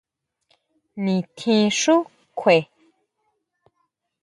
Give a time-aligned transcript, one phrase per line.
[1.03, 1.95] Nintjin xú
[2.39, 2.57] kjue.